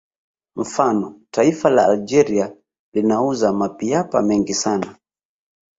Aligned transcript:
Mfano 0.55 1.21
taifa 1.31 1.69
la 1.69 1.85
Algeria 1.85 2.55
linauza 2.93 3.53
mapiapa 3.53 4.21
mengi 4.21 4.53
sana 4.53 4.95